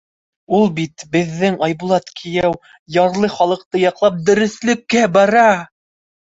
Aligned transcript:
Ул 0.59 0.63
бит, 0.79 1.03
беҙҙең 1.15 1.57
Айбулат 1.67 2.09
кейәү, 2.23 2.51
ярлы 2.97 3.31
халыҡты 3.37 3.85
яҡлап, 3.85 4.21
дөрөҫлөккә 4.33 5.07
бара. 5.21 5.49